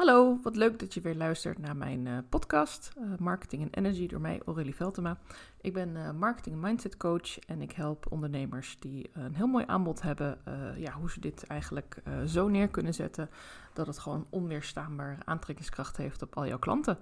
[0.00, 4.06] Hallo, wat leuk dat je weer luistert naar mijn uh, podcast uh, Marketing en Energy
[4.06, 5.18] door mij, Aurélie Veltema.
[5.60, 9.64] Ik ben uh, marketing en mindset coach en ik help ondernemers die een heel mooi
[9.66, 10.38] aanbod hebben,
[10.76, 13.30] ja, hoe ze dit eigenlijk zo neer kunnen zetten
[13.72, 16.98] dat het gewoon onweerstaanbaar aantrekkingskracht heeft op al jouw klanten.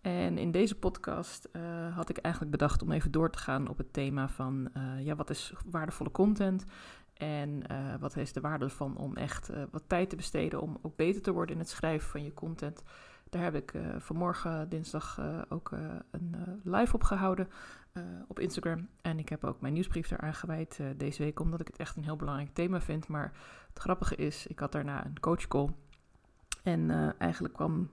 [0.00, 1.48] En in deze podcast
[1.94, 5.30] had ik eigenlijk bedacht om even door te gaan op het thema van ja, wat
[5.30, 6.64] is waardevolle content
[7.20, 10.78] en uh, wat is de waarde ervan om echt uh, wat tijd te besteden om
[10.82, 12.82] ook beter te worden in het schrijven van je content.
[13.28, 15.70] Daar heb ik uh, vanmorgen dinsdag ook
[16.10, 17.48] een live op gehouden
[18.28, 18.88] op Instagram.
[19.02, 22.04] En ik heb ook mijn nieuwsbrief eraan gewijd deze week, omdat ik het echt een
[22.04, 23.08] heel belangrijk thema vind.
[23.08, 23.32] Maar
[23.68, 25.68] het grappige is, ik had daarna een coachcall.
[26.62, 27.90] En eigenlijk kwam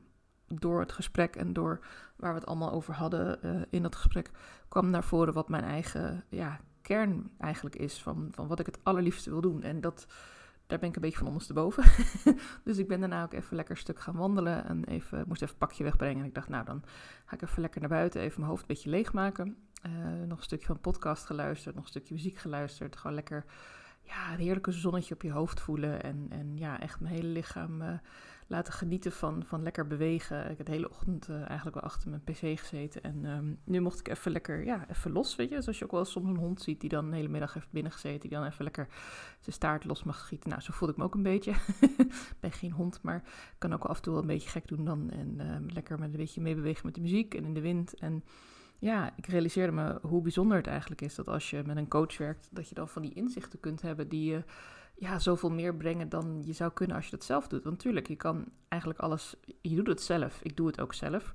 [0.48, 1.80] door het gesprek en door
[2.16, 4.32] waar we het allemaal over hadden in dat gesprek,
[4.68, 8.80] kwam naar voren wat mijn eigen ja, kern eigenlijk is van, van wat ik het
[8.84, 9.64] allerliefste wil doen.
[9.64, 10.08] En dat,
[10.68, 11.84] daar ben ik een beetje van ondersteboven.
[12.64, 15.54] dus ik ben daarna ook even lekker een stuk gaan wandelen en even, moest even
[15.54, 16.20] een pakje wegbrengen.
[16.20, 16.84] En ik dacht, nou dan
[17.26, 19.58] ga ik even lekker naar buiten, even mijn hoofd een beetje leegmaken.
[19.86, 22.98] Uh, nog een stukje van podcast geluisterd, nog een stukje muziek geluisterd.
[22.98, 23.46] Gewoon lekker
[24.02, 26.04] ja, een heerlijke zonnetje op je hoofd voelen.
[26.04, 27.90] En, en ja, echt mijn hele lichaam uh,
[28.48, 30.52] laten genieten van, van lekker bewegen.
[30.52, 33.04] Ik heb de hele ochtend uh, eigenlijk wel achter mijn pc gezeten.
[33.04, 35.62] En um, nu mocht ik even lekker, ja, even los, weet je.
[35.62, 38.20] Zoals je ook wel soms een hond ziet die dan de hele middag heeft binnengezeten.
[38.20, 38.88] Die dan even lekker
[39.40, 40.50] zijn staart los mag schieten.
[40.50, 41.52] Nou, zo voelde ik me ook een beetje.
[41.82, 43.24] ik ben geen hond, maar
[43.58, 45.10] kan ook af en toe wel een beetje gek doen dan.
[45.12, 47.94] En uh, lekker met een beetje meebewegen met de muziek en in de wind.
[47.94, 48.24] En
[48.80, 52.18] ja, ik realiseerde me hoe bijzonder het eigenlijk is dat als je met een coach
[52.18, 54.44] werkt, dat je dan van die inzichten kunt hebben die je
[55.00, 57.64] ja, zoveel meer brengen dan je zou kunnen als je dat zelf doet.
[57.64, 61.34] Want natuurlijk, je kan eigenlijk alles, je doet het zelf, ik doe het ook zelf.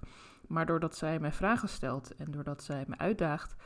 [0.49, 3.57] Maar doordat zij mij vragen stelt en doordat zij me uitdaagt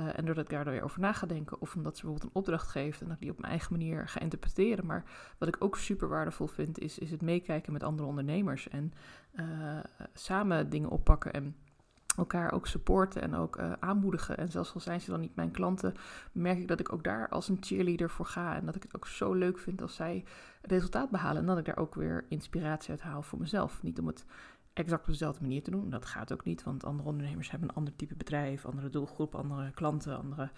[0.00, 2.40] uh, en doordat ik daar weer over na ga denken, of omdat ze bijvoorbeeld een
[2.40, 4.86] opdracht geeft en dat ik die op mijn eigen manier ga interpreteren.
[4.86, 5.04] Maar
[5.38, 8.92] wat ik ook super waardevol vind, is, is het meekijken met andere ondernemers en
[9.34, 9.78] uh,
[10.12, 11.56] samen dingen oppakken en
[12.16, 14.36] elkaar ook supporten en ook uh, aanmoedigen.
[14.36, 15.94] En zelfs al zijn ze dan niet mijn klanten,
[16.32, 18.56] merk ik dat ik ook daar als een cheerleader voor ga.
[18.56, 20.24] En dat ik het ook zo leuk vind als zij
[20.62, 21.40] resultaat behalen.
[21.40, 23.82] En dat ik daar ook weer inspiratie uit haal voor mezelf.
[23.82, 24.24] Niet om het
[24.72, 25.90] exact op dezelfde manier te doen.
[25.90, 29.70] Dat gaat ook niet, want andere ondernemers hebben een ander type bedrijf, andere doelgroep, andere
[29.70, 30.50] klanten, andere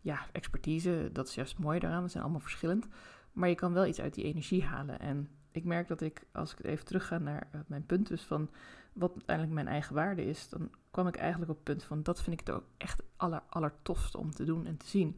[0.00, 1.10] ja, expertise.
[1.12, 2.02] Dat is juist mooi daaraan.
[2.02, 2.86] We zijn allemaal verschillend.
[3.32, 5.00] Maar je kan wel iets uit die energie halen.
[5.00, 8.08] En ik merk dat ik, als ik het even terug ga naar uh, mijn punt
[8.08, 8.50] dus van
[8.94, 12.22] wat uiteindelijk mijn eigen waarde is, dan kwam ik eigenlijk op het punt van dat
[12.22, 15.16] vind ik het ook echt aller, allertofste om te doen en te zien.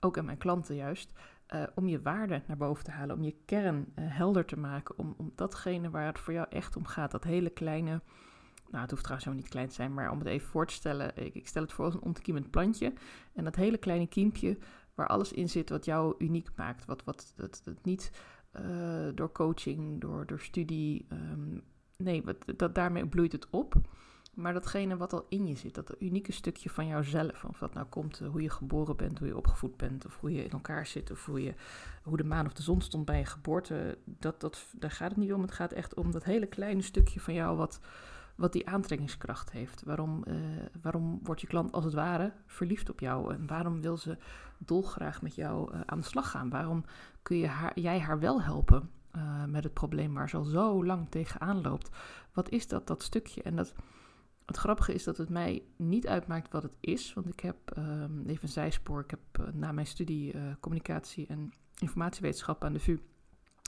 [0.00, 1.12] Ook aan mijn klanten juist.
[1.54, 4.98] Uh, om je waarde naar boven te halen, om je kern uh, helder te maken,
[4.98, 8.00] om, om datgene waar het voor jou echt om gaat, dat hele kleine,
[8.70, 10.74] nou het hoeft trouwens helemaal niet klein te zijn, maar om het even voor te
[10.74, 12.92] stellen, ik, stel het voor als een ontkiemend plantje
[13.32, 14.58] en dat hele kleine kiempje
[14.94, 18.10] waar alles in zit wat jou uniek maakt, wat, wat dat, dat niet
[18.60, 21.62] uh, door coaching, door, door studie, um,
[22.04, 22.24] nee,
[22.56, 23.74] dat, daarmee bloeit het op.
[24.34, 27.86] Maar datgene wat al in je zit, dat unieke stukje van jouzelf, of dat nou
[27.86, 30.86] komt uh, hoe je geboren bent, hoe je opgevoed bent, of hoe je in elkaar
[30.86, 31.54] zit, of hoe, je,
[32.02, 35.18] hoe de maan of de zon stond bij je geboorte, dat, dat, daar gaat het
[35.18, 35.42] niet om.
[35.42, 37.80] Het gaat echt om dat hele kleine stukje van jou wat,
[38.34, 39.82] wat die aantrekkingskracht heeft.
[39.82, 40.36] Waarom, uh,
[40.82, 43.34] waarom wordt je klant als het ware verliefd op jou?
[43.34, 44.18] En waarom wil ze
[44.58, 46.50] dolgraag met jou uh, aan de slag gaan?
[46.50, 46.84] Waarom
[47.22, 50.84] kun je haar, jij haar wel helpen uh, met het probleem waar ze al zo
[50.84, 51.90] lang tegenaan loopt?
[52.32, 53.42] Wat is dat, dat stukje?
[53.42, 53.74] En dat,
[54.46, 57.14] het grappige is dat het mij niet uitmaakt wat het is.
[57.14, 59.00] Want ik heb um, even een zijspoor.
[59.00, 62.98] Ik heb na mijn studie communicatie en informatiewetenschap aan de VU...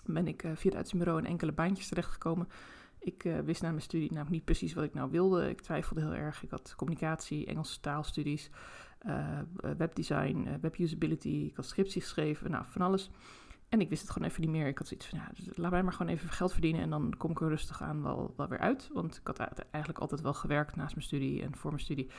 [0.06, 2.48] ben ik via het uitzendbureau in enkele baantjes terechtgekomen...
[3.02, 5.48] Ik wist na mijn studie namelijk niet precies wat ik nou wilde.
[5.48, 6.42] Ik twijfelde heel erg.
[6.42, 8.50] Ik had communicatie, Engelse taalstudies,
[9.76, 11.28] webdesign, webusability.
[11.28, 13.10] Ik had scriptie geschreven, nou, van alles.
[13.70, 14.66] En ik wist het gewoon even niet meer.
[14.66, 17.14] Ik had zoiets van, ja, dus laat mij maar gewoon even geld verdienen en dan
[17.16, 18.90] kom ik er rustig aan wel, wel weer uit.
[18.92, 19.38] Want ik had
[19.70, 22.10] eigenlijk altijd wel gewerkt naast mijn studie en voor mijn studie.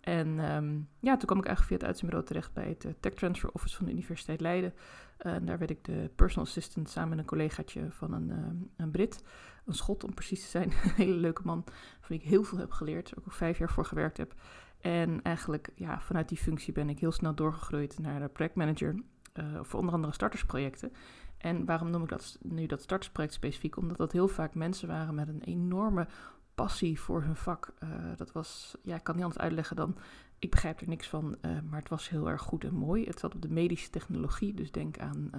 [0.00, 3.50] En um, ja, toen kwam ik eigenlijk via het uitzendbureau terecht bij het Tech Transfer
[3.52, 4.74] Office van de Universiteit Leiden.
[5.18, 8.90] en daar werd ik de personal assistant samen met een collegaatje van een, um, een
[8.90, 9.22] Brit
[9.64, 10.72] een schot om precies te zijn.
[10.82, 11.64] een hele leuke man,
[12.00, 13.12] van ik heel veel heb geleerd.
[13.18, 14.34] Ook al vijf jaar voor gewerkt heb.
[14.80, 19.02] En eigenlijk, ja, vanuit die functie ben ik heel snel doorgegroeid naar projectmanager.
[19.34, 20.92] Uh, voor onder andere startersprojecten.
[21.38, 23.76] En waarom noem ik dat nu dat startersproject specifiek?
[23.76, 26.06] Omdat dat heel vaak mensen waren met een enorme
[26.54, 27.74] passie voor hun vak.
[27.84, 29.96] Uh, dat was, ja, ik kan niet anders uitleggen dan
[30.38, 33.04] ik begrijp er niks van, uh, maar het was heel erg goed en mooi.
[33.04, 35.30] Het zat op de medische technologie, dus denk aan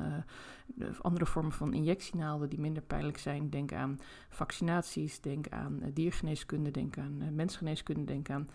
[1.02, 3.50] andere vormen van injectienaalden die minder pijnlijk zijn.
[3.50, 4.00] Denk aan
[4.30, 8.48] vaccinaties, denk aan diergeneeskunde, denk aan mensgeneeskunde, denk aan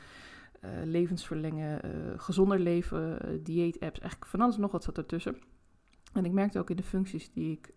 [0.84, 1.80] levensverlengen,
[2.20, 4.00] gezonder leven, dieet-apps.
[4.00, 5.36] Eigenlijk van alles nog wat zat ertussen.
[6.12, 7.74] En ik merkte ook in de functies die ik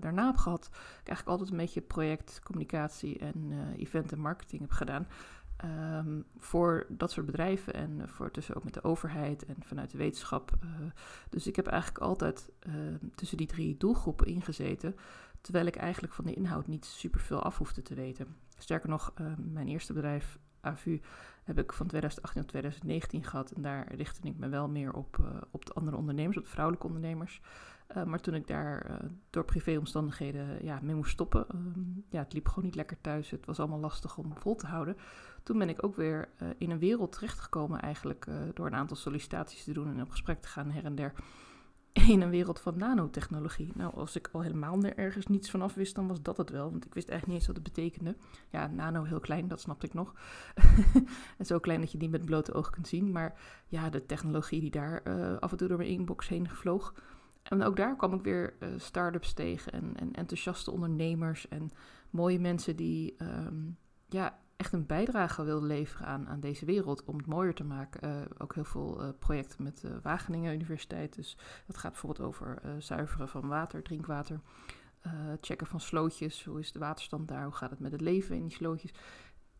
[0.00, 0.66] daarna heb gehad,
[1.00, 5.06] ik eigenlijk altijd een beetje project, communicatie en event en marketing heb gedaan.
[6.04, 9.98] Um, voor dat soort bedrijven en voor tussen ook met de overheid en vanuit de
[9.98, 10.52] wetenschap.
[11.28, 12.52] Dus ik heb eigenlijk altijd
[13.14, 14.96] tussen die drie doelgroepen ingezeten,
[15.40, 18.36] terwijl ik eigenlijk van de inhoud niet super veel af hoefde te weten.
[18.58, 21.00] Sterker nog, mijn eerste bedrijf, AVU,
[21.44, 23.50] heb ik van 2018 tot 2019 gehad.
[23.50, 25.18] En daar richtte ik me wel meer op,
[25.50, 27.40] op de andere ondernemers, op de vrouwelijke ondernemers.
[27.96, 28.96] Uh, maar toen ik daar uh,
[29.30, 33.30] door privéomstandigheden ja, mee moest stoppen, um, ja, het liep gewoon niet lekker thuis.
[33.30, 34.96] Het was allemaal lastig om vol te houden.
[35.42, 36.28] Toen ben ik ook weer
[36.58, 40.48] in een wereld terechtgekomen eigenlijk door een aantal sollicitaties te doen en op gesprek te
[40.48, 41.12] gaan her en der.
[41.92, 43.72] In een wereld van nanotechnologie.
[43.74, 46.70] Nou, als ik al helemaal ergens niets van af wist, dan was dat het wel.
[46.70, 48.16] Want ik wist eigenlijk niet eens wat het betekende.
[48.50, 50.14] Ja, nano heel klein, dat snapte ik nog.
[51.38, 53.12] en zo klein dat je niet met blote ogen kunt zien.
[53.12, 55.02] Maar ja, de technologie die daar
[55.40, 56.94] af en toe door mijn inbox heen vloog
[57.42, 61.70] en ook daar kwam ik weer uh, start-ups tegen en, en, enthousiaste ondernemers en
[62.10, 63.76] mooie mensen die um,
[64.08, 68.08] ja, echt een bijdrage wilden leveren aan, aan deze wereld om het mooier te maken.
[68.08, 71.14] Uh, ook heel veel uh, projecten met de Wageningen Universiteit.
[71.14, 74.40] Dus dat gaat bijvoorbeeld over zuiveren van water, drinkwater.
[75.40, 78.42] checken van slootjes, hoe is de waterstand daar, hoe gaat het met het leven in
[78.42, 78.94] die slootjes.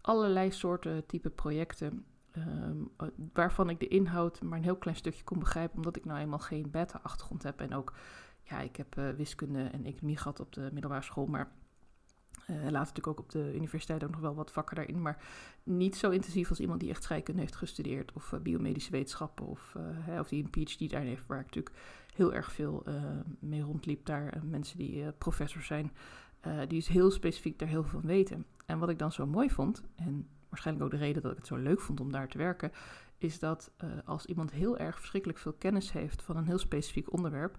[0.01, 2.05] Allerlei soorten type projecten
[2.37, 2.91] Um,
[3.33, 6.39] waarvan ik de inhoud maar een heel klein stukje kon begrijpen, omdat ik nou eenmaal
[6.39, 7.61] geen beta-achtergrond heb.
[7.61, 7.93] En ook,
[8.43, 11.53] ja, ik heb wiskunde en economie gehad op de middelbare school, maar
[12.51, 15.03] uh, natuurlijk ook op de universiteit ook nog wel wat vakken daarin.
[15.03, 15.25] Maar
[15.63, 19.77] niet zo intensief als iemand die echt scheikunde heeft gestudeerd, of uh, biomedische wetenschappen, of,
[19.79, 21.77] hè, of die een PhD daar heeft, waar ik natuurlijk
[22.15, 22.85] heel erg veel
[23.39, 24.07] mee rondliep.
[24.07, 25.93] Daar mensen die professor zijn,
[26.41, 28.45] die dus heel specifiek daar heel veel van weten.
[28.67, 31.47] En wat ik dan zo mooi vond, en waarschijnlijk ook de reden dat ik het
[31.47, 32.73] zo leuk vond om daar te werken,
[33.19, 37.13] is dat uh, als iemand heel erg verschrikkelijk veel kennis heeft van een heel specifiek
[37.13, 37.57] onderwerp,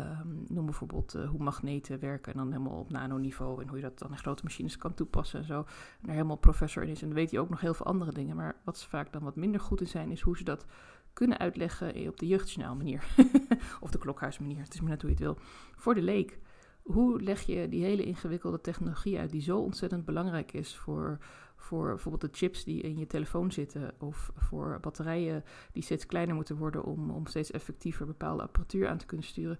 [0.00, 3.82] um, noem bijvoorbeeld uh, hoe magneten werken en dan helemaal op nanoniveau en hoe je
[3.82, 5.66] dat dan in grote machines kan toepassen en zo, en
[6.02, 7.02] daar helemaal professor in is.
[7.02, 9.22] En dan weet hij ook nog heel veel andere dingen, maar wat ze vaak dan
[9.22, 10.66] wat minder goed in zijn, is hoe ze dat
[11.12, 13.04] kunnen uitleggen op de jeugdjournaal manier.
[13.80, 15.38] of de klokhuismanier, het is maar net hoe je het wil.
[15.76, 16.38] Voor de leek.
[16.82, 21.18] Hoe leg je die hele ingewikkelde technologie uit die zo ontzettend belangrijk is voor
[21.58, 26.34] voor bijvoorbeeld de chips die in je telefoon zitten of voor batterijen die steeds kleiner
[26.34, 29.58] moeten worden om, om steeds effectiever bepaalde apparatuur aan te kunnen sturen.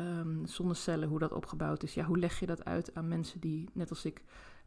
[0.00, 1.94] Um, zonnecellen, hoe dat opgebouwd is.
[1.94, 4.22] Ja, hoe leg je dat uit aan mensen die, net als ik,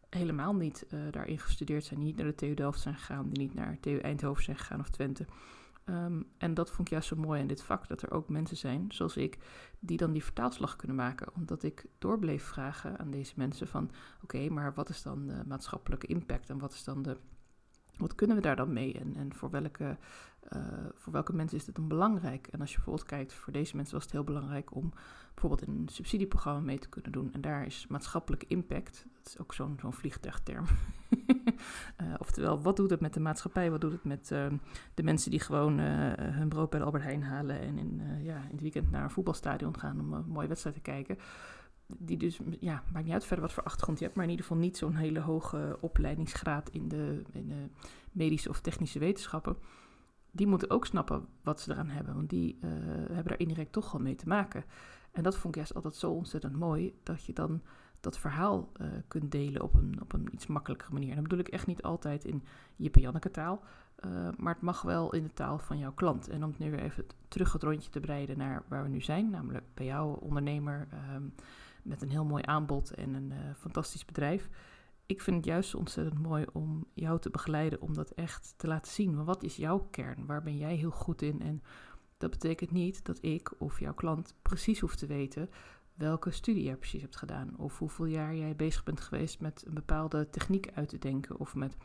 [0.09, 3.39] helemaal niet uh, daarin gestudeerd zijn, die niet naar de TU Delft zijn gegaan, die
[3.39, 5.25] niet naar TU Eindhoven zijn gegaan of Twente.
[5.89, 8.57] Um, en dat vond ik juist zo mooi in dit vak, dat er ook mensen
[8.57, 9.37] zijn, zoals ik,
[9.79, 11.33] die dan die vertaalslag kunnen maken.
[11.35, 13.91] Omdat ik doorbleef vragen aan deze mensen van,
[14.23, 17.17] oké, maar wat is dan de maatschappelijke impact en wat is dan de,
[17.97, 19.97] wat kunnen we daar dan mee en, en voor, welke,
[20.53, 20.61] uh,
[20.95, 22.47] voor welke mensen is dit dan belangrijk?
[22.47, 24.93] En als je bijvoorbeeld kijkt, voor deze mensen was het heel belangrijk om
[25.33, 27.33] bijvoorbeeld in een subsidieprogramma mee te kunnen doen.
[27.33, 30.65] En daar is maatschappelijke impact, dat is ook zo'n vliegtuigterm.
[31.17, 33.71] uh, oftewel, wat doet het met de maatschappij?
[33.71, 34.45] Wat doet het met uh,
[34.93, 38.35] de mensen die gewoon uh, hun brood bij de Albert Heijn halen en in, ja,
[38.35, 41.17] in het weekend naar een voetbalstadion gaan om een mooie wedstrijd te kijken?
[41.87, 44.45] Die dus, ja, maakt niet uit verder wat voor achtergrond je hebt, maar in ieder
[44.45, 47.71] geval niet zo'n hele hoge opleidingsgraad in de, in
[48.11, 49.57] medische of technische wetenschappen
[50.35, 52.15] die moeten ook snappen wat ze eraan hebben.
[52.15, 52.69] Want die uh,
[53.05, 54.63] hebben daar indirect toch al mee te maken.
[55.11, 56.93] En dat vond ik juist altijd zo ontzettend mooi.
[57.03, 57.61] Dat je dan
[57.99, 61.09] dat verhaal uh, kunt delen op een, op een iets makkelijkere manier.
[61.09, 62.43] En dat bedoel ik echt niet altijd in
[62.75, 63.63] Janneke taal.
[64.05, 66.29] Uh, maar het mag wel in de taal van jouw klant.
[66.29, 69.01] En om het nu weer even terug het rondje te breiden naar waar we nu
[69.01, 69.29] zijn.
[69.29, 71.33] Namelijk bij jou, ondernemer, um,
[71.85, 74.49] met een heel mooi aanbod en een uh, fantastisch bedrijf
[75.05, 78.91] ik vind het juist ontzettend mooi om jou te begeleiden, om dat echt te laten
[78.91, 79.15] zien.
[79.15, 80.25] Maar wat is jouw kern?
[80.25, 81.41] Waar ben jij heel goed in?
[81.41, 81.63] En
[82.17, 85.49] dat betekent niet dat ik of jouw klant precies hoeft te weten
[85.93, 87.57] welke studie jij precies hebt gedaan.
[87.57, 91.39] Of hoeveel jaar jij bezig bent geweest met een bepaalde techniek uit te denken.
[91.39, 91.77] Of met.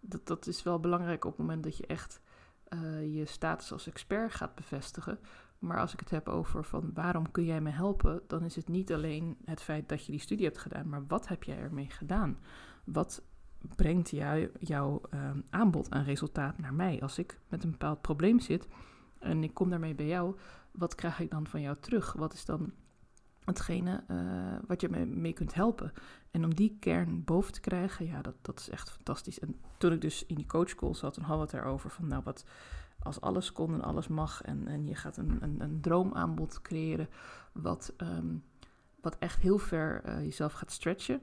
[0.00, 2.20] Dat, dat is wel belangrijk op het moment dat je echt
[2.68, 5.18] uh, je status als expert gaat bevestigen.
[5.58, 8.68] Maar als ik het heb over van waarom kun jij me helpen, dan is het
[8.68, 11.90] niet alleen het feit dat je die studie hebt gedaan, maar wat heb jij ermee
[11.90, 12.38] gedaan?
[12.84, 13.22] Wat
[13.76, 17.02] brengt jou, jouw uh, aanbod aan resultaat naar mij?
[17.02, 18.68] Als ik met een bepaald probleem zit
[19.18, 20.36] en ik kom daarmee bij jou,
[20.70, 22.12] wat krijg ik dan van jou terug?
[22.12, 22.72] Wat is dan
[23.44, 25.92] hetgene uh, wat je me mee kunt helpen?
[26.30, 29.38] En om die kern boven te krijgen, ja, dat, dat is echt fantastisch.
[29.38, 32.22] En toen ik dus in die coachcall zat, dan hadden we het erover van, nou,
[32.24, 32.44] wat
[33.08, 37.08] als alles kon en alles mag en, en je gaat een, een, een droomaanbod creëren
[37.52, 38.44] wat, um,
[39.00, 41.20] wat echt heel ver uh, jezelf gaat stretchen.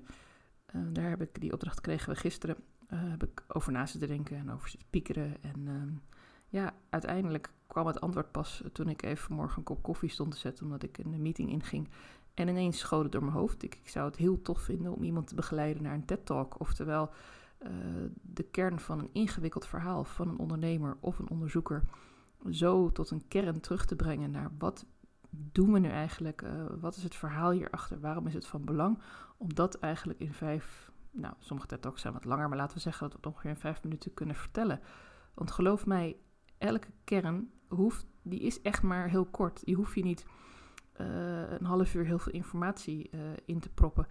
[0.75, 2.55] Uh, daar heb ik die opdracht kregen we gisteren.
[2.93, 5.43] Uh, heb ik over na zitten denken en over zitten piekeren.
[5.43, 6.01] En um,
[6.49, 10.37] ja, uiteindelijk kwam het antwoord pas toen ik even morgen een kop koffie stond te
[10.37, 11.89] zetten, omdat ik een meeting inging.
[12.33, 13.63] En ineens schoot het door mijn hoofd.
[13.63, 16.59] Ik, ik zou het heel tof vinden om iemand te begeleiden naar een TED-talk.
[16.59, 17.09] Oftewel
[17.61, 17.69] uh,
[18.21, 21.83] de kern van een ingewikkeld verhaal van een ondernemer of een onderzoeker
[22.49, 24.85] zo tot een kern terug te brengen naar wat
[25.29, 26.41] doen we nu eigenlijk?
[26.41, 27.99] Uh, wat is het verhaal hierachter?
[27.99, 28.99] Waarom is het van belang
[29.37, 33.01] om dat eigenlijk in vijf, nou sommige TED-talks zijn wat langer, maar laten we zeggen
[33.01, 34.79] dat we het ongeveer in vijf minuten kunnen vertellen.
[35.33, 36.17] Want geloof mij,
[36.57, 39.65] elke kern hoeft, die is echt maar heel kort.
[39.65, 40.25] Die hoef je niet
[41.01, 43.09] uh, een half uur heel veel informatie
[43.45, 44.07] in te proppen.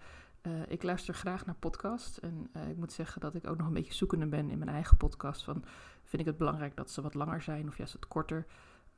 [0.47, 2.19] Uh, ik luister graag naar podcasts.
[2.19, 4.97] En ik moet zeggen dat ik ook nog een beetje zoekende ben in mijn eigen
[4.97, 5.43] podcast.
[5.43, 5.63] Van,
[6.03, 8.45] vind ik het belangrijk dat ze wat langer zijn of juist wat korter?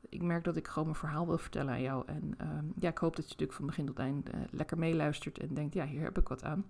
[0.08, 2.06] Ik merk dat ik gewoon mijn verhaal wil vertellen aan jou.
[2.06, 5.54] En ehm, ja, ik hoop dat je natuurlijk van begin tot eind lekker meeluistert en
[5.54, 6.64] denkt, ja, hier heb ik wat aan.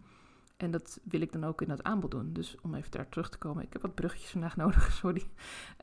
[0.58, 2.32] En dat wil ik dan ook in dat aanbod doen.
[2.32, 3.62] Dus om even daar terug te komen.
[3.62, 5.30] Ik heb wat bruggetjes vandaag nodig, sorry.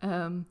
[0.04, 0.48] Um,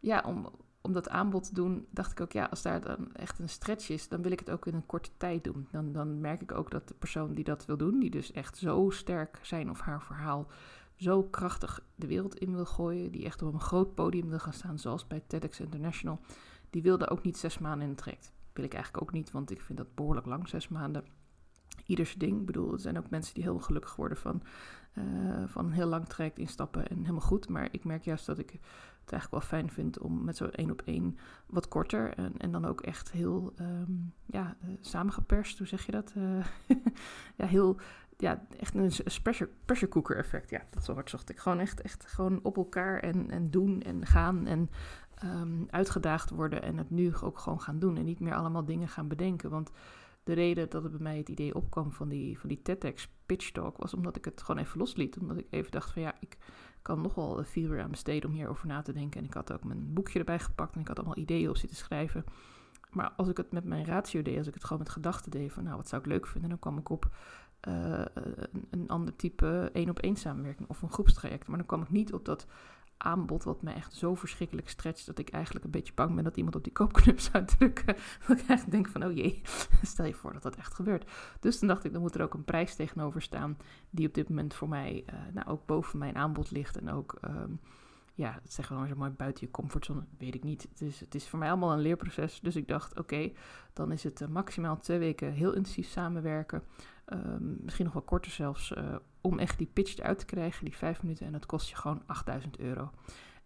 [0.00, 0.48] ja, om,
[0.86, 3.88] om dat aanbod te doen, dacht ik ook, ja, als daar dan echt een stretch
[3.88, 5.68] is, dan wil ik het ook in een korte tijd doen.
[5.70, 8.56] Dan, dan merk ik ook dat de persoon die dat wil doen, die dus echt
[8.56, 10.46] zo sterk zijn of haar verhaal
[10.94, 14.52] zo krachtig de wereld in wil gooien, die echt op een groot podium wil gaan
[14.52, 16.20] staan, zoals bij TEDx International,
[16.70, 18.32] die wilde ook niet zes maanden in het traject.
[18.52, 21.04] Wil ik eigenlijk ook niet, want ik vind dat behoorlijk lang, zes maanden.
[21.86, 22.40] Ieders ding.
[22.40, 24.42] Ik bedoel, er zijn ook mensen die heel gelukkig worden van,
[24.94, 27.48] uh, van een heel lang traject instappen en helemaal goed.
[27.48, 28.60] Maar ik merk juist dat ik
[29.04, 32.52] het eigenlijk wel fijn vind om met zo'n één op één wat korter en, en
[32.52, 36.12] dan ook echt heel um, ja, uh, samengeperst, hoe zeg je dat?
[36.16, 36.44] Uh,
[37.40, 37.76] ja, heel,
[38.16, 38.92] ja, echt een
[39.22, 40.50] pressure, pressure cooker effect.
[40.50, 41.38] Ja, dat soort zocht ik.
[41.38, 44.70] Gewoon echt, echt gewoon op elkaar en, en doen en gaan en
[45.24, 48.88] um, uitgedaagd worden en het nu ook gewoon gaan doen en niet meer allemaal dingen
[48.88, 49.50] gaan bedenken.
[49.50, 49.70] Want
[50.24, 53.50] de reden dat het bij mij het idee opkwam van die, van die TEDx pitch
[53.50, 55.18] talk was omdat ik het gewoon even losliet.
[55.18, 56.36] Omdat ik even dacht van ja, ik
[56.82, 59.20] kan nog wel vier uur aan besteden om hierover na te denken.
[59.20, 61.76] En ik had ook mijn boekje erbij gepakt en ik had allemaal ideeën op zitten
[61.76, 62.24] schrijven.
[62.90, 65.52] Maar als ik het met mijn ratio deed, als ik het gewoon met gedachten deed
[65.52, 67.08] van nou, wat zou ik leuk vinden, dan kwam ik op
[67.68, 71.46] uh, een, een, ander type één op één samenwerking of een groepstraject.
[71.46, 72.46] Maar dan kwam ik niet op dat
[73.04, 76.36] aanbod wat me echt zo verschrikkelijk stretcht dat ik eigenlijk een beetje bang ben dat
[76.36, 77.96] iemand op die koopknop zou drukken.
[78.26, 79.40] Dat ik eigenlijk denk van, oh jee,
[79.82, 81.10] stel je voor dat dat echt gebeurt.
[81.40, 83.56] Dus dan dacht ik, dan moet er ook een prijs tegenover staan
[83.90, 87.18] die op dit moment voor mij uh, nou, ook boven mijn aanbod ligt en ook...
[87.28, 87.60] Um,
[88.16, 90.62] ja, dat zeggen we dan zo mooi buiten je comfortzone, weet ik niet.
[90.62, 92.40] Het is, het is voor mij allemaal een leerproces.
[92.40, 93.32] Dus ik dacht, oké,
[93.72, 96.62] dan is het uh, maximaal twee weken heel intensief samenwerken.
[97.06, 98.96] Um, misschien nog wel korter zelfs, uh,
[99.26, 101.26] om echt die pitch eruit te krijgen, die vijf minuten.
[101.26, 102.90] En dat kost je gewoon 8000 euro.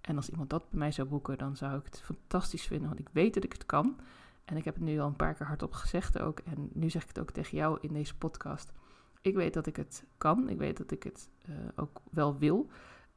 [0.00, 3.00] En als iemand dat bij mij zou boeken, dan zou ik het fantastisch vinden, want
[3.00, 3.96] ik weet dat ik het kan.
[4.44, 6.38] En ik heb het nu al een paar keer hardop gezegd ook.
[6.38, 8.72] En nu zeg ik het ook tegen jou in deze podcast.
[9.20, 10.48] Ik weet dat ik het kan.
[10.48, 12.68] Ik weet dat ik het uh, ook wel wil.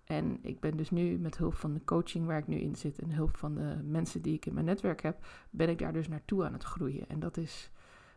[0.04, 3.00] En ik ben dus nu met hulp van de coaching waar ik nu in zit
[3.00, 6.08] en hulp van de mensen die ik in mijn netwerk heb, ben ik daar dus
[6.08, 7.10] naartoe aan het groeien.
[7.10, 7.72] En dat is,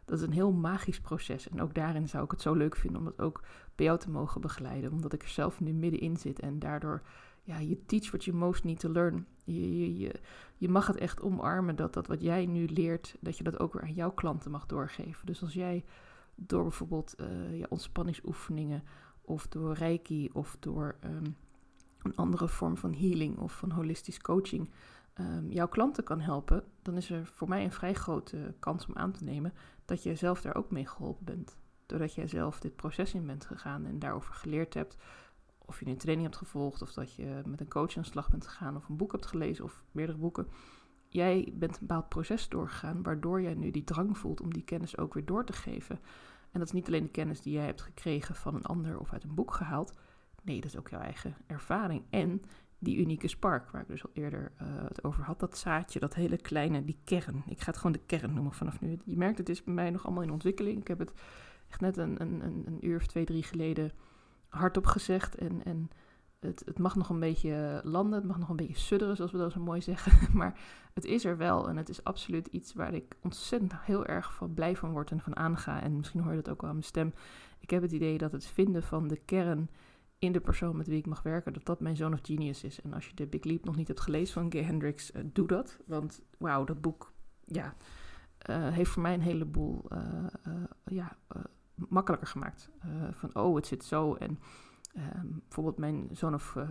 [0.04, 1.48] dat is een heel magisch proces.
[1.48, 3.42] En ook daarin zou ik het zo leuk vinden om dat ook
[3.74, 4.92] bij jou te mogen begeleiden.
[4.92, 7.02] Omdat ik er zelf nu middenin zit en daardoor,
[7.42, 9.26] ja, je teach what you most need to learn.
[9.44, 10.20] Je, je, je,
[10.56, 13.72] je mag het echt omarmen dat dat wat jij nu leert, dat je dat ook
[13.72, 15.26] weer aan jouw klanten mag doorgeven.
[15.26, 15.84] Dus als jij
[16.34, 18.82] door bijvoorbeeld uh, ja, ontspanningsoefeningen
[19.20, 21.36] of door reiki of door um,
[22.04, 24.70] een andere vorm van healing of van holistisch coaching
[25.20, 28.96] um, jouw klanten kan helpen, dan is er voor mij een vrij grote kans om
[28.96, 29.52] aan te nemen
[29.84, 31.56] dat je zelf daar ook mee geholpen bent.
[31.86, 34.96] Doordat jij zelf dit proces in bent gegaan en daarover geleerd hebt.
[35.58, 38.30] Of je een training hebt gevolgd, of dat je met een coach aan de slag
[38.30, 40.48] bent gegaan, of een boek hebt gelezen, of meerdere boeken.
[41.08, 44.98] Jij bent een bepaald proces doorgegaan, waardoor jij nu die drang voelt om die kennis
[44.98, 45.98] ook weer door te geven.
[46.50, 49.12] En dat is niet alleen de kennis die jij hebt gekregen van een ander of
[49.12, 49.92] uit een boek gehaald.
[50.44, 52.02] Nee, dat is ook jouw eigen ervaring.
[52.10, 52.42] En
[52.78, 55.40] die unieke spark, waar ik dus al eerder uh, het over had.
[55.40, 57.42] Dat zaadje, dat hele kleine, die kern.
[57.46, 58.98] Ik ga het gewoon de kern noemen vanaf nu.
[59.04, 60.80] Je merkt, het is bij mij nog allemaal in ontwikkeling.
[60.80, 61.12] Ik heb het
[61.68, 63.92] echt net een, een, een uur of twee, drie geleden
[64.48, 65.34] hardop gezegd.
[65.34, 65.90] En, en
[66.40, 69.38] het, het mag nog een beetje landen, het mag nog een beetje sudderen, zoals we
[69.38, 70.12] dat zo mooi zeggen.
[70.38, 70.60] Maar
[70.94, 74.54] het is er wel en het is absoluut iets waar ik ontzettend heel erg van
[74.54, 75.82] blij van word en van aanga.
[75.82, 77.12] En misschien hoor je dat ook wel aan mijn stem.
[77.58, 79.70] Ik heb het idee dat het vinden van de kern
[80.24, 82.80] in de persoon met wie ik mag werken, dat dat mijn Zone of Genius is.
[82.80, 85.46] En als je de Big Leap nog niet hebt gelezen van Gay Hendricks, uh, doe
[85.46, 85.78] dat.
[85.86, 87.12] Want wauw, dat boek
[87.44, 87.74] ja,
[88.50, 90.24] uh, heeft voor mij een heleboel uh,
[90.84, 91.16] ja,
[91.74, 92.70] makkelijker gemaakt.
[93.10, 94.38] van oh, het zit zo en
[94.96, 96.64] Um, bijvoorbeeld mijn zone of uh,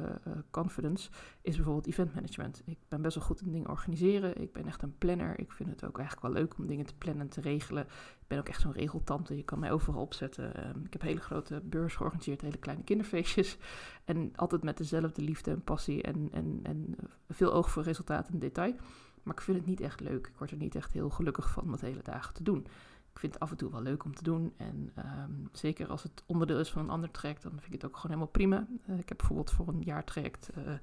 [0.52, 1.10] confidence
[1.42, 2.62] is bijvoorbeeld event management.
[2.66, 4.42] Ik ben best wel goed in dingen organiseren.
[4.42, 5.40] Ik ben echt een planner.
[5.40, 7.84] Ik vind het ook eigenlijk wel leuk om dingen te plannen en te regelen.
[7.84, 9.36] Ik ben ook echt zo'n regeltante.
[9.36, 10.68] Je kan mij overal opzetten.
[10.68, 13.58] Um, ik heb hele grote beurs georganiseerd, hele kleine kinderfeestjes.
[14.06, 16.96] En altijd met dezelfde liefde en passie en, en, en
[17.30, 18.76] veel oog voor resultaat en detail.
[19.24, 20.28] Maar ik vind het niet echt leuk.
[20.28, 22.68] Ik word er niet echt heel gelukkig van om dat hele dagen te doen.
[23.14, 24.54] Ik vind het af en toe wel leuk om te doen.
[24.58, 27.86] En ehm, zeker als het onderdeel is van een ander traject, dan vind ik het
[27.86, 28.68] ook gewoon helemaal prima.
[28.86, 30.74] Eh, ik heb bijvoorbeeld voor een jaartraject, uh,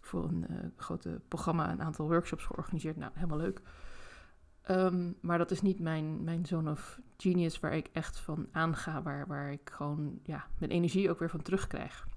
[0.00, 2.96] voor een uh, grote programma, een aantal workshops georganiseerd.
[2.96, 3.60] Nou, helemaal leuk.
[4.62, 9.02] Ehm, maar dat is niet mijn, mijn zone of genius waar ik echt van aanga,
[9.02, 12.08] waar, waar ik gewoon ja, mijn energie ook weer van terugkrijg.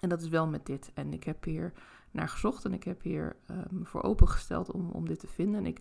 [0.00, 0.90] En dat is wel met dit.
[0.94, 1.72] En ik heb hier
[2.10, 5.60] naar gezocht en ik heb hier um, voor opengesteld om, om dit te vinden.
[5.60, 5.80] En ik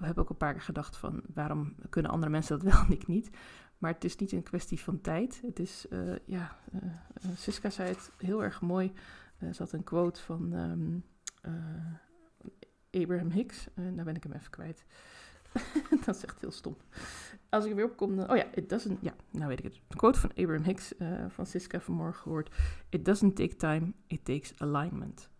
[0.00, 3.06] heb ook een paar keer gedacht van waarom kunnen andere mensen dat wel en ik
[3.06, 3.30] niet.
[3.78, 5.40] Maar het is niet een kwestie van tijd.
[5.46, 6.80] Het is, uh, ja, uh,
[7.36, 8.92] Siska zei het heel erg mooi.
[9.38, 11.04] Er zat een quote van um,
[12.90, 13.66] Abraham Hicks.
[13.74, 14.84] En daar ben ik hem even kwijt.
[16.04, 16.76] dat is echt heel stom.
[17.48, 18.30] Als ik er weer op kom, dan...
[18.30, 18.98] Oh ja, it doesn't...
[19.00, 19.80] Ja, nou weet ik het.
[19.88, 22.54] De quote van Abraham Hicks uh, van Siska vanmorgen gehoord.
[22.88, 25.30] It doesn't take time, it takes alignment.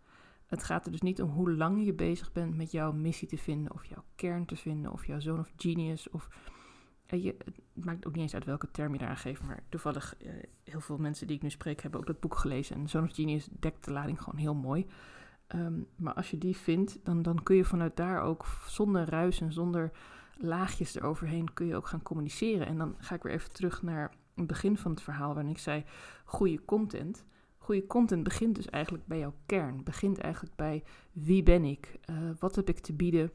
[0.53, 3.37] Het gaat er dus niet om hoe lang je bezig bent met jouw missie te
[3.37, 6.09] vinden, of jouw kern te vinden, of jouw zone of genius.
[6.09, 6.27] Of,
[7.05, 10.15] je, het maakt ook niet eens uit welke term je daar aan geeft, maar toevallig
[10.21, 10.31] uh,
[10.63, 12.75] heel veel mensen die ik nu spreek hebben ook dat boek gelezen.
[12.75, 14.87] En Zone of Genius dekt de lading gewoon heel mooi.
[15.55, 19.41] Um, maar als je die vindt, dan, dan kun je vanuit daar ook zonder ruis
[19.41, 19.91] en zonder
[20.37, 22.67] laagjes eroverheen, kun je ook gaan communiceren.
[22.67, 25.59] En dan ga ik weer even terug naar het begin van het verhaal, waarin ik
[25.59, 25.83] zei,
[26.25, 27.25] goede content.
[27.63, 29.83] Goede content begint dus eigenlijk bij jouw kern.
[29.83, 31.99] Begint eigenlijk bij wie ben ik?
[32.09, 33.31] Uh, wat heb ik te bieden?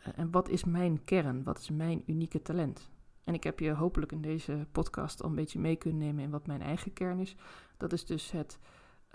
[0.00, 1.42] Uh, en wat is mijn kern?
[1.42, 2.90] Wat is mijn unieke talent?
[3.24, 6.30] En ik heb je hopelijk in deze podcast al een beetje mee kunnen nemen in
[6.30, 7.36] wat mijn eigen kern is.
[7.76, 8.58] Dat is dus het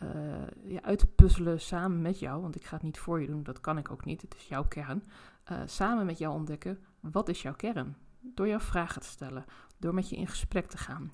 [0.04, 0.10] uh,
[0.64, 3.78] ja, uitpuzzelen samen met jou, want ik ga het niet voor je doen, dat kan
[3.78, 5.04] ik ook niet, het is jouw kern.
[5.66, 7.96] Samen met jou ontdekken, wat is jouw kern?
[8.20, 9.46] Door jouw vragen te stellen,
[9.78, 11.12] door met je in gesprek te gaan,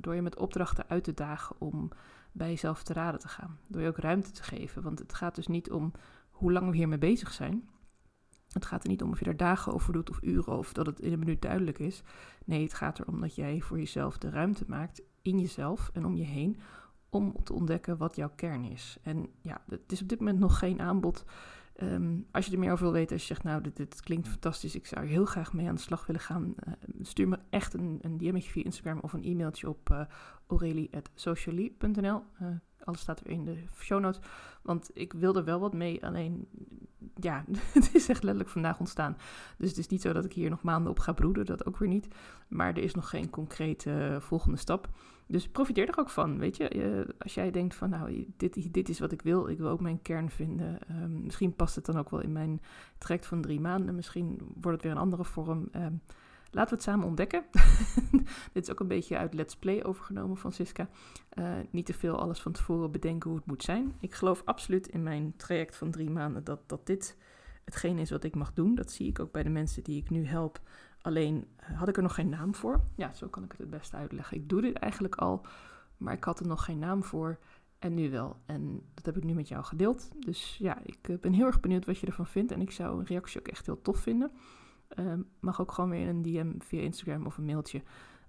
[0.00, 1.90] door je met opdrachten uit te dagen om
[2.32, 4.82] bij jezelf te raden te gaan, door je ook ruimte te geven.
[4.82, 5.92] Want het gaat dus niet om
[6.30, 7.68] hoe lang we hiermee bezig zijn.
[8.52, 10.86] Het gaat er niet om of je er dagen over doet of uren of dat
[10.86, 12.02] het in een minuut duidelijk is.
[12.44, 16.16] Nee, het gaat erom dat jij voor jezelf de ruimte maakt in jezelf en om
[16.16, 16.60] je heen
[17.10, 18.98] om te ontdekken wat jouw kern is.
[19.02, 21.24] En ja, het is op dit moment nog geen aanbod.
[21.82, 24.28] Um, als je er meer over wil weten, als je zegt, nou, dit, dit klinkt
[24.28, 27.38] fantastisch, ik zou er heel graag mee aan de slag willen gaan, uh, stuur me
[27.50, 30.00] echt een, een DM'tje via Instagram of een e-mailtje op uh,
[30.46, 32.22] aurelie.socialie.nl.
[32.42, 32.48] Uh,
[32.84, 34.20] alles staat weer in de show notes.
[34.62, 36.48] Want ik wil er wel wat mee, alleen
[37.14, 39.16] ja, het is echt letterlijk vandaag ontstaan.
[39.58, 41.78] Dus het is niet zo dat ik hier nog maanden op ga broeden, dat ook
[41.78, 42.08] weer niet.
[42.48, 44.88] Maar er is nog geen concrete volgende stap.
[45.32, 47.06] Dus profiteer er ook van, weet je.
[47.18, 50.02] als jij denkt van, nou, dit, dit is wat ik wil, ik wil ook mijn
[50.02, 50.78] kern vinden.
[50.90, 52.60] Um, misschien past het dan ook wel in mijn
[52.98, 53.94] traject van drie maanden.
[53.94, 55.68] Misschien wordt het weer een andere vorm.
[55.76, 56.00] Um,
[56.50, 57.44] laten we het samen ontdekken.
[58.52, 60.88] dit is ook een beetje uit Let's Play overgenomen van Siska.
[61.38, 63.92] Uh, niet te veel alles van tevoren bedenken hoe het moet zijn.
[64.00, 67.16] Ik geloof absoluut in mijn traject van drie maanden dat, dat dit
[67.64, 68.74] hetgeen is wat ik mag doen.
[68.74, 70.60] Dat zie ik ook bij de mensen die ik nu help.
[71.02, 72.80] Alleen uh, had ik er nog geen naam voor.
[72.96, 74.36] Ja, zo kan ik het het beste uitleggen.
[74.36, 75.46] Ik doe dit eigenlijk al,
[75.96, 77.38] maar ik had er nog geen naam voor.
[77.78, 78.36] En nu wel.
[78.46, 80.10] En dat heb ik nu met jou gedeeld.
[80.18, 82.52] Dus ja, ik uh, ben heel erg benieuwd wat je ervan vindt.
[82.52, 84.30] En ik zou een reactie ook echt heel tof vinden.
[84.98, 87.82] Uh, mag ook gewoon weer een DM via Instagram of een mailtje.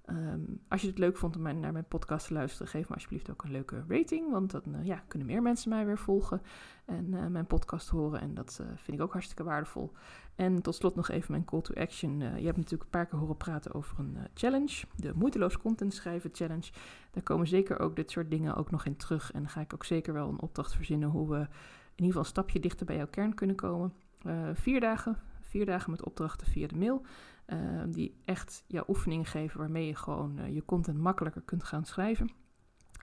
[0.10, 3.32] Um, als je het leuk vond om naar mijn podcast te luisteren, geef me alsjeblieft
[3.32, 4.32] ook een leuke rating.
[4.32, 6.42] Want dan uh, ja, kunnen meer mensen mij weer volgen
[6.86, 8.20] en uh, mijn podcast horen.
[8.20, 9.92] En dat uh, vind ik ook hartstikke waardevol.
[10.36, 12.20] En tot slot nog even mijn call to action.
[12.20, 14.86] je hebt natuurlijk een paar keer horen praten over een challenge.
[14.96, 16.72] De moeiteloos content schrijven challenge.
[17.12, 19.32] Daar komen zeker ook dit soort dingen ook nog in terug.
[19.32, 22.22] En dan ga ik ook zeker wel een opdracht verzinnen hoe we in ieder geval
[22.22, 23.94] een stapje dichter bij jouw kern kunnen komen.
[24.54, 27.06] vier dagen, vier dagen met opdrachten via de mail.
[27.54, 31.86] Uh, die echt jouw oefeningen geven waarmee je gewoon uh, je content makkelijker kunt gaan
[31.86, 32.32] schrijven.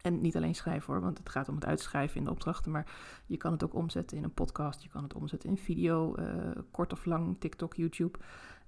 [0.02, 2.70] En niet alleen schrijven hoor, want het gaat om het uitschrijven in de opdrachten.
[2.70, 2.92] Maar
[3.26, 4.82] je kan het ook omzetten in een podcast.
[4.82, 6.26] Je kan het omzetten in video, uh,
[6.70, 8.18] kort of lang, TikTok, YouTube.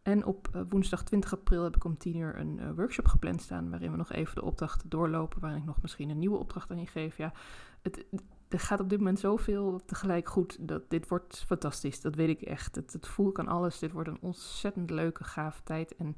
[0.02, 3.70] En op woensdag 20 april heb ik om 10 uur een workshop gepland staan.
[3.70, 5.40] Waarin we nog even de opdrachten doorlopen.
[5.40, 7.16] Waarin ik nog misschien een nieuwe opdracht aan je geef.
[7.16, 7.32] Ja,
[7.82, 8.04] het,
[8.52, 10.56] er gaat op dit moment zoveel tegelijk goed.
[10.60, 12.00] Dat dit wordt fantastisch.
[12.00, 12.74] Dat weet ik echt.
[12.74, 13.78] Het, het voel ik aan alles.
[13.78, 15.96] Dit wordt een ontzettend leuke, gave tijd.
[15.96, 16.16] En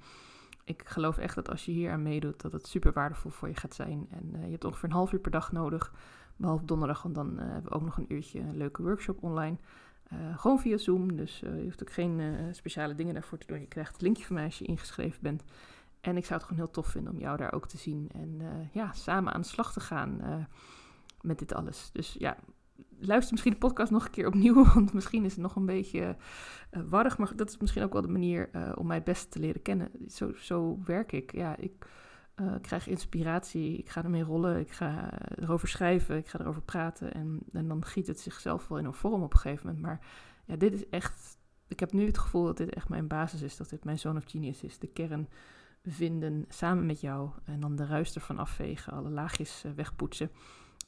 [0.65, 3.57] ik geloof echt dat als je hier aan meedoet, dat het super waardevol voor je
[3.57, 4.07] gaat zijn.
[4.11, 5.93] En uh, je hebt ongeveer een half uur per dag nodig.
[6.37, 9.57] Behalve donderdag, want dan uh, hebben we ook nog een uurtje een leuke workshop online.
[10.13, 12.21] Uh, gewoon via Zoom, dus je hoeft ook geen
[12.53, 13.61] speciale dingen daarvoor te doen.
[13.61, 15.43] Je krijgt het linkje van mij als je ingeschreven bent.
[16.01, 18.09] En ik zou het gewoon heel tof vinden om jou daar ook te zien.
[18.13, 18.41] En
[18.73, 20.21] ja, samen aan de slag te gaan
[21.25, 21.91] met dit alles.
[21.93, 22.37] Dus ja,
[22.99, 26.17] luister misschien de podcast nog een keer opnieuw, want misschien is het nog een beetje
[26.71, 27.19] uh, warrig.
[27.19, 29.63] Maar dat is misschien ook wel de manier uh, om mij het beste te leren
[29.63, 29.91] kennen.
[30.09, 31.33] Zo, zo werk ik.
[31.33, 31.87] Ja, ik
[32.37, 37.15] uh, krijg inspiratie, ik ga ermee rollen, ik ga erover schrijven, ik ga erover praten.
[37.15, 39.85] En, en dan giet het zichzelf wel in een vorm op een gegeven moment.
[39.85, 40.01] Maar
[40.45, 43.57] ja, dit is echt ik heb nu het gevoel dat dit echt mijn basis is,
[43.57, 44.79] dat dit mijn zone of genius is.
[44.79, 45.29] De kern
[45.85, 50.31] vinden samen met jou en dan de ruis ervan afvegen, alle laagjes wegpoetsen.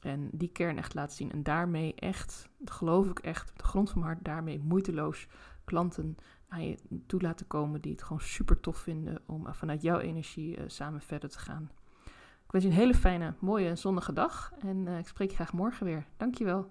[0.07, 1.33] En die kern echt laten zien.
[1.33, 5.27] En daarmee echt, geloof ik echt, op de grond van mijn hart, daarmee moeiteloos
[5.65, 6.17] klanten
[6.49, 10.59] aan je toe laten komen die het gewoon super tof vinden om vanuit jouw energie
[10.67, 11.71] samen verder te gaan.
[12.45, 15.87] Ik wens je een hele fijne, mooie, zonnige dag en ik spreek je graag morgen
[15.87, 16.07] weer.
[16.17, 16.71] Dankjewel.